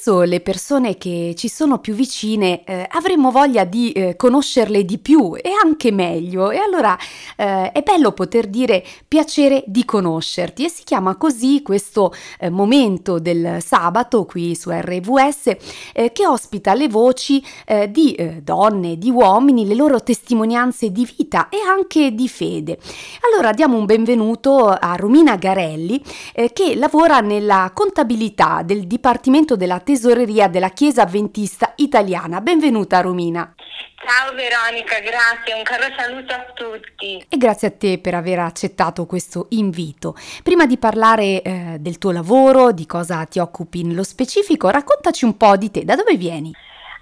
[0.00, 4.96] spesso le persone che ci sono più vicine eh, avremmo voglia di eh, conoscerle di
[4.96, 6.96] più e anche meglio e allora
[7.36, 13.18] eh, è bello poter dire piacere di conoscerti e si chiama così questo eh, momento
[13.18, 15.56] del sabato qui su RVS
[15.92, 21.48] eh, che ospita le voci eh, di donne, di uomini, le loro testimonianze di vita
[21.50, 22.78] e anche di fede.
[23.30, 26.02] Allora diamo un benvenuto a Romina Garelli
[26.52, 32.40] che lavora nella contabilità del Dipartimento della Tesoreria della Chiesa Avventista Italiana.
[32.40, 33.52] Benvenuta Romina.
[33.96, 37.26] Ciao Veronica, grazie, un caro saluto a tutti.
[37.28, 40.14] E grazie a te per aver accettato questo invito.
[40.44, 45.36] Prima di parlare eh, del tuo lavoro, di cosa ti occupi nello specifico, raccontaci un
[45.36, 46.54] po' di te, da dove vieni?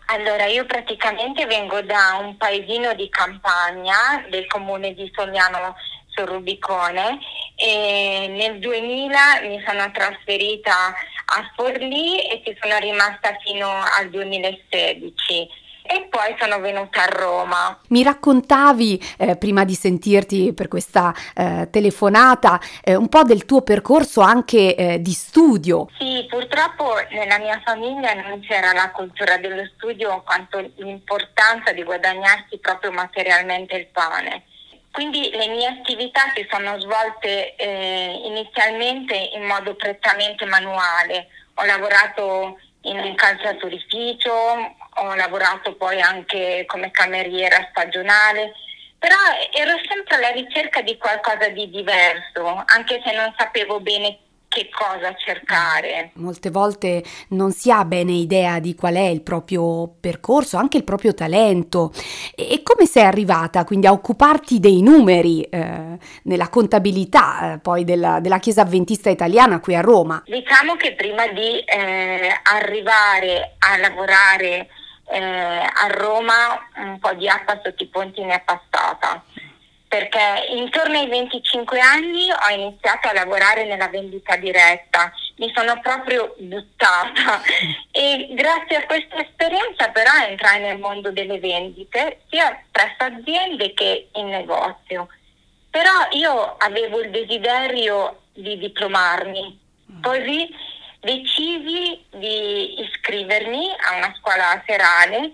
[0.06, 5.74] Allora, io praticamente vengo da un paesino di campagna del comune di Sogliano
[6.06, 7.18] sul Rubicone
[7.54, 10.94] e nel 2000 mi sono trasferita
[11.30, 17.78] a Forlì e ci sono rimasta fino al 2016 e poi sono venuta a Roma.
[17.88, 23.62] Mi raccontavi eh, prima di sentirti per questa eh, telefonata eh, un po' del tuo
[23.62, 25.88] percorso anche eh, di studio.
[25.98, 32.58] Sì, purtroppo nella mia famiglia non c'era la cultura dello studio quanto l'importanza di guadagnarsi
[32.58, 34.44] proprio materialmente il pane.
[34.98, 41.28] Quindi le mie attività si sono svolte eh, inizialmente in modo prettamente manuale.
[41.54, 48.54] Ho lavorato in un calzaturificio, ho lavorato poi anche come cameriera stagionale,
[48.98, 49.14] però
[49.52, 55.14] ero sempre alla ricerca di qualcosa di diverso, anche se non sapevo bene che cosa
[55.14, 56.10] cercare.
[56.14, 60.84] Molte volte non si ha bene idea di qual è il proprio percorso, anche il
[60.84, 61.92] proprio talento.
[62.34, 68.20] E, come sei arrivata quindi a occuparti dei numeri eh, nella contabilità eh, poi della,
[68.20, 70.22] della, Chiesa Avventista Italiana qui a Roma?
[70.24, 74.68] Diciamo che prima di eh, arrivare a lavorare
[75.10, 76.34] eh, a Roma
[76.76, 79.22] un po' di acqua sotto i ponti ne è passata
[79.88, 86.34] perché intorno ai 25 anni ho iniziato a lavorare nella vendita diretta, mi sono proprio
[86.38, 87.40] buttata.
[87.90, 94.08] E grazie a questa esperienza però entrai nel mondo delle vendite sia presso aziende che
[94.12, 95.08] in negozio.
[95.70, 99.58] Però io avevo il desiderio di diplomarmi,
[100.02, 100.48] così
[101.00, 105.32] decisi di iscrivermi a una scuola serale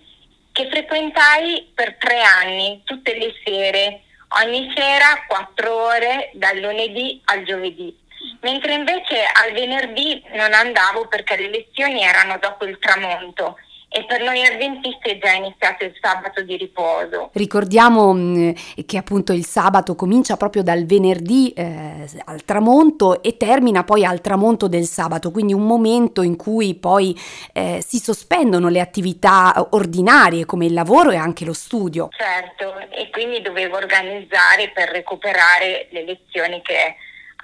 [0.53, 4.03] che frequentai per tre anni, tutte le sere
[4.43, 7.97] ogni sera 4 ore dal lunedì al giovedì,
[8.41, 13.59] mentre invece al venerdì non andavo perché le lezioni erano dopo il tramonto
[13.97, 17.31] e per noi adventisti è già iniziato il sabato di riposo.
[17.33, 18.51] Ricordiamo mh, mm,
[18.87, 24.21] che appunto il sabato comincia proprio dal venerdì eh, al tramonto e termina poi al
[24.21, 27.17] tramonto del sabato, quindi un momento in cui poi
[27.53, 32.09] eh, si sospendono le attività ordinarie come il lavoro e anche lo studio.
[32.11, 36.97] Certo, e quindi dovevo organizzare per recuperare le lezioni che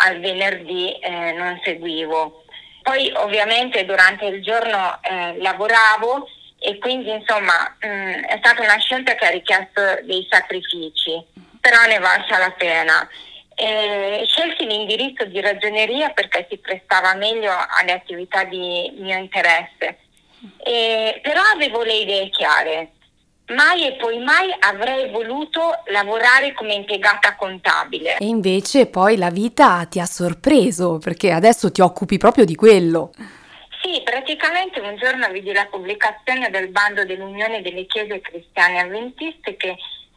[0.05, 2.43] al venerdì eh, non seguivo.
[2.82, 6.27] Poi ovviamente durante il giorno eh, lavoravo
[6.62, 11.12] e quindi insomma mh, mm, è stata una scelta che ha richiesto dei sacrifici,
[11.59, 13.09] però ne valsa la pena.
[13.54, 19.99] E scelsi l'indirizzo di ragioneria perché si prestava meglio alle attività di mio interesse,
[20.62, 22.93] e, però avevo le idee chiare.
[23.49, 28.19] Mai e poi mai avrei voluto lavorare come impiegata contabile.
[28.19, 33.10] E invece poi la vita ti ha sorpreso perché adesso ti occupi proprio di quello.
[33.82, 39.74] Sì, praticamente un giorno vidi la pubblicazione del bando dell'Unione delle Chiese Cristiane Avventiste che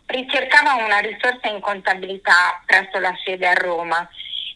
[0.07, 4.07] ricercava una risorsa in contabilità presso la sede a Roma.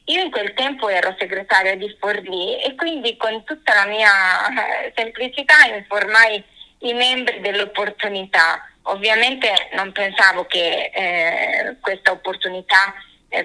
[0.05, 4.93] Io in quel tempo ero segretaria di Forlì e quindi con tutta la mia eh,
[4.95, 6.43] semplicità informai
[6.79, 8.61] i membri dell'opportunità.
[8.83, 12.93] Ovviamente non pensavo che eh, questa opportunità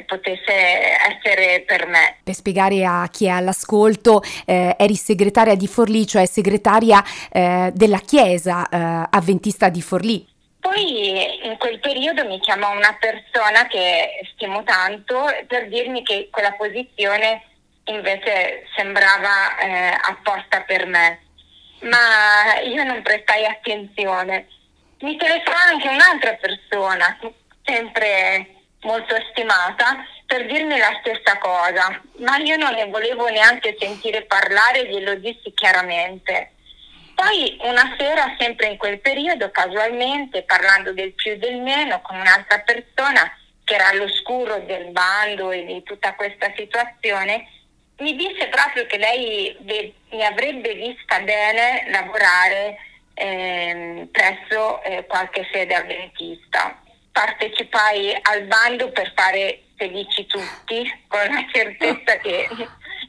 [0.07, 2.19] potesse essere per me.
[2.23, 7.99] Per spiegare a chi è all'ascolto, eh, eri segretaria di Forlì, cioè segretaria eh, della
[7.99, 10.31] Chiesa eh, Avventista di Forlì.
[10.61, 16.53] Poi in quel periodo mi chiamò una persona che stimo tanto per dirmi che quella
[16.53, 17.43] posizione
[17.87, 21.23] invece sembrava eh, apposta per me,
[21.81, 24.47] ma io non prestai attenzione.
[25.01, 27.19] Mi telefonò anche un'altra persona,
[27.65, 34.23] sempre molto stimata per dirmi la stessa cosa, ma io non ne volevo neanche sentire
[34.23, 36.53] parlare, glielo dissi chiaramente.
[37.15, 42.19] Poi una sera, sempre in quel periodo, casualmente, parlando del più e del meno con
[42.19, 43.31] un'altra persona
[43.65, 47.47] che era all'oscuro del bando e di tutta questa situazione,
[47.99, 49.57] mi disse proprio che lei
[50.11, 52.77] mi avrebbe vista bene lavorare
[53.15, 56.82] eh, presso eh, qualche sede avventista.
[57.13, 62.49] Partecipai al bando per fare felici tutti, con la certezza che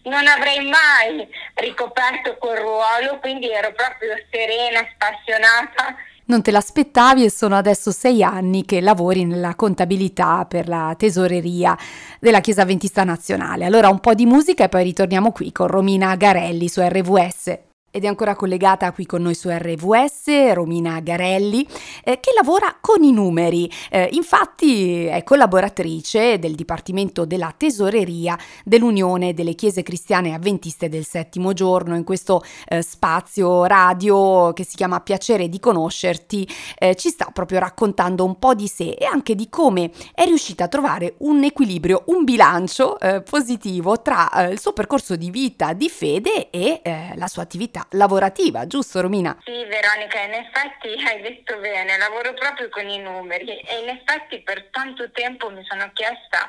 [0.03, 5.95] non avrei mai ricoperto quel ruolo, quindi ero proprio serena, spassionata.
[6.25, 11.77] Non te l'aspettavi e sono adesso sei anni che lavori nella contabilità per la tesoreria
[12.19, 13.65] della Chiesa Adventista Nazionale.
[13.65, 17.72] Allora un po' di musica e poi ritorniamo qui con Romina Garelli su RVS.
[17.95, 21.63] Ed è ancora collegata qui con noi su RVS Romina Garelli,
[22.03, 23.71] eh, che lavora con i numeri.
[23.91, 28.35] Eh, infatti è collaboratrice del Dipartimento della Tesoreria
[28.65, 31.95] dell'Unione delle Chiese Cristiane Avventiste del Settimo Giorno.
[31.95, 36.49] In questo eh, spazio radio che si chiama Piacere di conoscerti,
[36.79, 40.63] eh, ci sta proprio raccontando un po' di sé e anche di come è riuscita
[40.63, 45.73] a trovare un equilibrio, un bilancio eh, positivo tra eh, il suo percorso di vita,
[45.73, 46.81] di fede e
[47.15, 49.37] la sua attività lavorativa, giusto Romina?
[49.43, 54.41] Sì Veronica, in effetti hai detto bene, lavoro proprio con i numeri e in effetti
[54.41, 56.47] per tanto tempo mi sono chiesta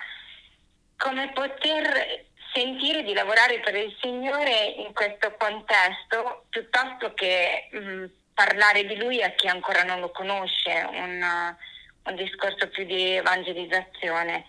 [0.97, 8.05] come poter sentire di lavorare per il Signore in questo contesto piuttosto che mh, mm,
[8.33, 11.57] parlare di Lui a chi ancora non lo conosce, un,
[12.05, 14.47] un discorso più di evangelizzazione.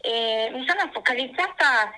[0.00, 1.90] E mi sono focalizzata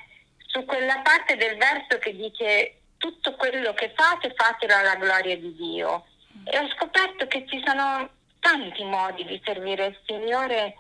[0.46, 5.55] su quella parte del verso che dice tutto quello che fate, fatelo alla gloria di
[5.56, 6.05] Dio.
[6.44, 8.08] E ho scoperto che ci sono
[8.41, 10.75] tanti modi di servire il Signore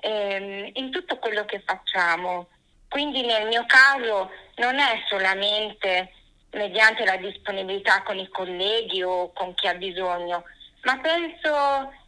[0.00, 2.48] ehm, in tutto quello che facciamo.
[2.88, 6.12] Quindi nel mio caso non è solamente
[6.52, 10.44] mediante la disponibilità con i colleghi o con chi ha bisogno,
[10.82, 11.54] ma penso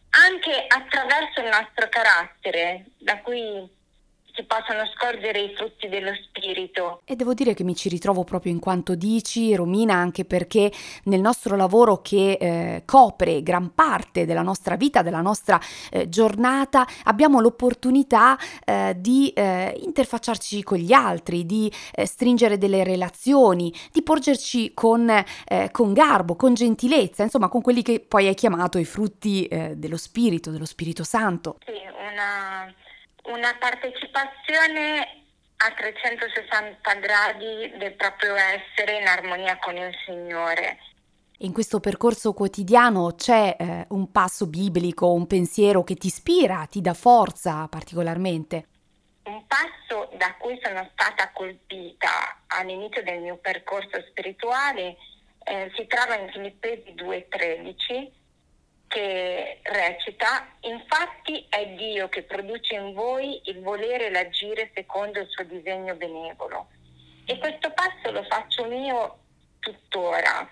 [0.09, 3.69] anche attraverso il nostro carattere, da cui
[4.51, 6.99] possano scorgere i frutti dello spirito.
[7.05, 10.69] E devo dire che mi ci ritrovo proprio in quanto dici, Romina, anche perché
[11.05, 15.57] nel nostro lavoro che eh, copre gran parte della nostra vita, della nostra
[15.89, 22.83] eh, giornata, abbiamo l'opportunità eh, di eh, interfacciarci con gli altri, di eh, stringere delle
[22.83, 28.35] relazioni, di porgerci con, eh, con, garbo, con gentilezza, insomma con quelli che poi hai
[28.35, 31.57] chiamato i frutti dello Spirito, dello Spirito Santo.
[31.65, 32.73] Sì, una
[33.23, 35.25] una partecipazione
[35.57, 40.79] a 360 gradi del proprio essere in armonia con il Signore.
[41.39, 46.81] In questo percorso quotidiano c'è eh, un passo biblico, un pensiero che ti ispira, ti
[46.81, 48.67] dà forza particolarmente?
[49.23, 52.09] Un passo da cui sono stata colpita
[52.47, 54.97] all'inizio del mio percorso spirituale
[55.43, 58.09] eh, si trova in Filippesi 2.13
[58.91, 65.27] che recita, infatti è Dio che produce in voi il volere e l'agire secondo il
[65.29, 66.67] suo disegno benevolo.
[67.25, 69.19] E questo passo lo faccio mio
[69.59, 70.47] tuttora.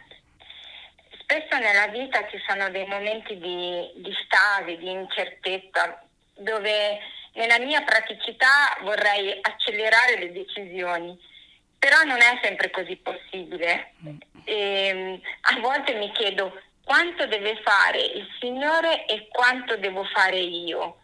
[1.22, 6.02] Spesso nella vita ci sono dei momenti di, di stasi, di incertezza,
[6.36, 7.00] dove
[7.34, 11.20] nella mia praticità vorrei accelerare le decisioni,
[11.78, 13.94] però non è sempre così possibile.
[14.02, 14.18] Mm.
[14.46, 16.54] E, ehm, a volte mi chiedo
[16.90, 20.98] quanto deve fare il Signore e quanto devo fare io.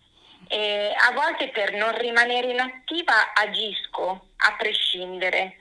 [0.48, 5.58] E a volte per non rimanere inattiva agisco a prescindere,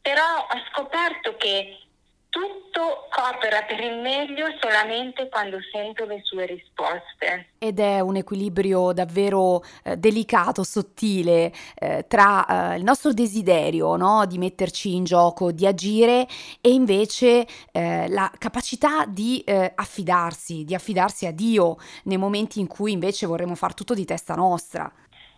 [0.00, 1.85] però ho scoperto che
[2.28, 7.48] tutto coopera per il meglio solamente quando sento le sue risposte.
[7.58, 14.26] Ed è un equilibrio davvero eh, delicato, sottile, eh, tra eh, il nostro desiderio no?
[14.26, 16.26] di metterci in gioco, di agire
[16.60, 22.66] e invece eh, la capacità di eh, affidarsi, di affidarsi a Dio nei momenti in
[22.66, 24.92] cui invece vorremmo far tutto di testa nostra.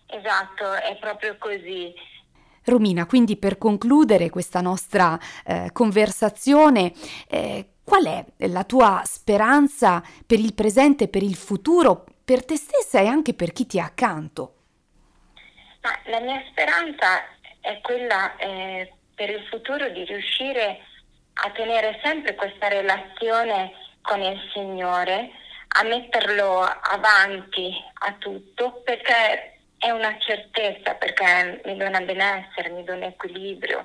[0.07, 1.92] Esatto, è proprio così.
[2.69, 6.93] Romina, quindi per concludere questa nostra eh, conversazione,
[7.29, 13.01] eh, qual è la tua speranza per il presente, per il futuro, per te stessa
[13.01, 14.55] e anche per chi ti è accanto?
[15.81, 17.25] Ma la mia speranza
[17.61, 20.81] è quella eh, per il futuro di riuscire
[21.33, 23.73] a tenere sempre questa relazione
[24.03, 25.31] con il Signore,
[25.69, 33.06] a metterlo avanti a tutto, perché è una certezza perché mi dona benessere, mi dona
[33.06, 33.85] equilibrio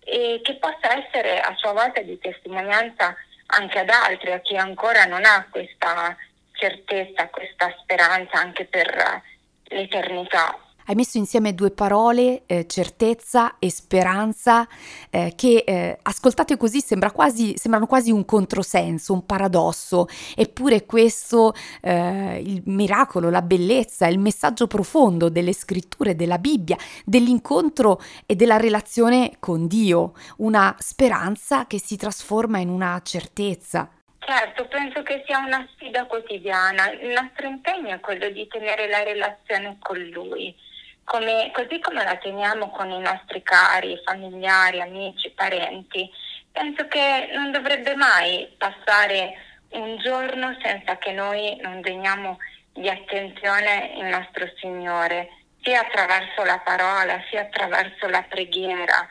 [0.00, 3.14] e che possa essere a sua volta di testimonianza
[3.46, 6.16] anche ad altri, a chi ancora non ha questa
[6.52, 9.22] certezza, questa speranza anche per
[9.64, 10.58] l'eternità.
[10.86, 14.68] Hai messo insieme due parole, eh, certezza e speranza,
[15.08, 21.54] eh, che eh, ascoltate così sembra quasi, sembrano quasi un controsenso, un paradosso, eppure questo,
[21.80, 26.76] eh, il miracolo, la bellezza, il messaggio profondo delle scritture, della Bibbia,
[27.06, 33.88] dell'incontro e della relazione con Dio, una speranza che si trasforma in una certezza.
[34.18, 36.90] Certo, penso che sia una sfida quotidiana.
[36.92, 40.72] Il nostro impegno è quello di tenere la relazione con Lui
[41.04, 46.10] come, così come la teniamo con i nostri cari, familiari, amici, parenti,
[46.50, 49.34] penso che non dovrebbe mai passare
[49.70, 52.38] un giorno senza che noi non degniamo
[52.72, 55.28] di attenzione il nostro Signore,
[55.62, 59.06] sia attraverso la parola, sia attraverso la preghiera.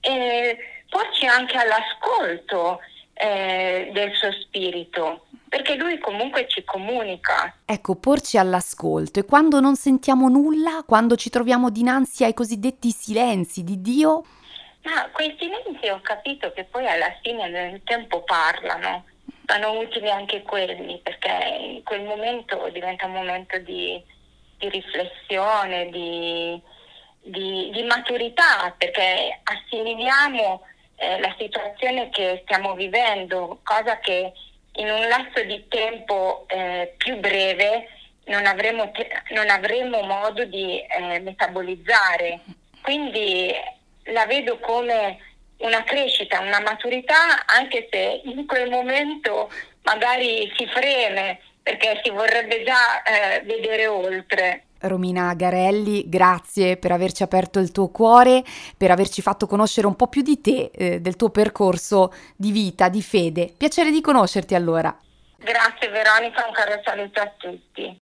[0.00, 0.56] E
[0.88, 2.80] porci anche all'ascolto
[3.14, 7.54] eh, del suo spirito perché lui comunque ci comunica.
[7.64, 13.64] Ecco, porci all'ascolto e quando non sentiamo nulla, quando ci troviamo dinanzi ai cosiddetti silenzi
[13.64, 14.24] di Dio.
[14.84, 19.04] Ma quei silenzi ho capito che poi alla fine del tempo parlano,
[19.46, 24.02] sono utili anche quelli, perché in quel momento diventa un momento di,
[24.58, 26.60] di riflessione, di,
[27.22, 30.62] di, di, maturità, perché assimiliamo
[30.96, 34.32] eh, la situazione che stiamo vivendo, cosa che
[34.78, 37.88] in un lasso di tempo eh, più breve
[38.26, 42.40] non avremo, te- non avremo modo di eh, metabolizzare.
[42.82, 43.52] Quindi
[44.04, 45.18] la vedo come
[45.58, 49.50] una crescita, una maturità, anche se in quel momento
[49.82, 54.64] magari si freme perché si vorrebbe già eh, vedere oltre.
[54.80, 58.44] Romina Garelli, grazie per averci aperto il tuo cuore,
[58.76, 62.88] per averci fatto conoscere un po' più di te, eh, del tuo percorso di vita,
[62.88, 63.52] di fede.
[63.56, 64.96] Piacere di conoscerti allora.
[65.36, 68.00] Grazie Veronica, un caro saluto a tutti.